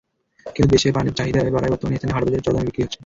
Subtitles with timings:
[0.55, 2.99] কিন্তু দেশে পানের চাহিদা বাড়ায় বর্তমানে স্থানীয় হাটবাজারে চড়া দামে বিক্রি হচ্ছে।